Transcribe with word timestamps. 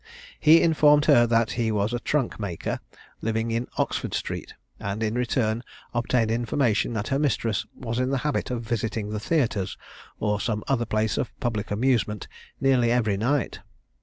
He 0.39 0.63
informed 0.63 1.05
her 1.05 1.27
that 1.27 1.51
he 1.51 1.71
was 1.71 1.93
a 1.93 1.99
trunk 1.99 2.39
maker 2.39 2.79
living 3.21 3.51
in 3.51 3.67
Oxford 3.77 4.15
Street, 4.15 4.55
and 4.79 5.03
in 5.03 5.13
return 5.13 5.61
obtained 5.93 6.31
information 6.31 6.93
that 6.93 7.09
her 7.09 7.19
mistress 7.19 7.67
was 7.75 7.99
in 7.99 8.09
the 8.09 8.17
habit 8.25 8.49
of 8.49 8.63
visiting 8.63 9.11
the 9.11 9.19
theatres 9.19 9.77
or 10.19 10.41
some 10.41 10.63
other 10.67 10.87
place 10.87 11.19
of 11.19 11.39
public 11.39 11.69
amusement 11.69 12.27
nearly 12.59 12.91
every 12.91 13.15
night. 13.15 13.59